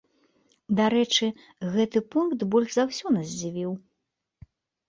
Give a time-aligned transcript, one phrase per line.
[0.79, 1.27] Дарэчы,
[1.75, 3.71] гэты пункт больш за ўсе нас здзівіў.